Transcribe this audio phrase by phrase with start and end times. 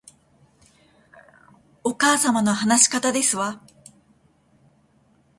[1.83, 3.61] お母様の話し方ですわ